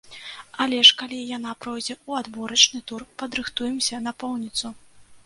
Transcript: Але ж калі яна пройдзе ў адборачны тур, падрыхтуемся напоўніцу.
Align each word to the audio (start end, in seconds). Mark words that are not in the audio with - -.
Але 0.63 0.77
ж 0.87 0.93
калі 1.01 1.19
яна 1.37 1.51
пройдзе 1.65 1.93
ў 2.07 2.23
адборачны 2.25 2.81
тур, 2.93 3.05
падрыхтуемся 3.23 4.01
напоўніцу. 4.07 4.73